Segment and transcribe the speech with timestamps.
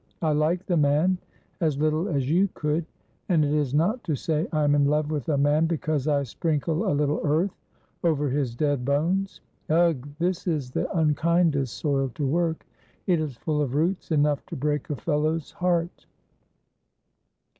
[0.23, 1.19] I liked the man
[1.59, 2.87] as little as you could;
[3.29, 6.23] and it is not to say I am in love with a man because I
[6.23, 7.53] sprinkle a little earth
[8.03, 9.41] over his dead bones.
[9.69, 10.09] Ugh!
[10.17, 12.65] This is the unkindest soil to work.
[13.05, 16.07] It is full of roots, enough to break a fellow's heart."